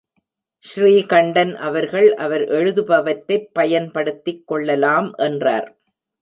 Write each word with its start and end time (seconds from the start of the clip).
ஸ்ரீகண்டன் 0.63 1.53
அவர்கள் 1.55 2.13
அவர் 2.13 2.41
எழுதுபவற்றைப் 2.41 3.49
பயன்படுத்திக் 3.53 4.47
கொள்ளலாம் 4.47 5.13
என்றார். 5.17 5.77